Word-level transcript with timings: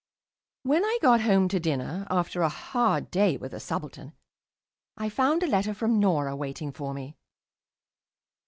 When 0.63 0.83
I 0.83 0.97
got 1.03 1.21
home 1.21 1.47
to 1.49 1.59
dinner, 1.59 2.07
after 2.09 2.41
a 2.41 2.49
hard 2.49 3.11
day 3.11 3.37
with 3.37 3.51
the 3.51 3.59
subaltern, 3.59 4.13
I 4.97 5.09
found 5.09 5.43
a 5.43 5.47
letter 5.47 5.75
from 5.75 5.99
Norah 5.99 6.35
waiting 6.35 6.71
for 6.71 6.91
me. 6.91 7.17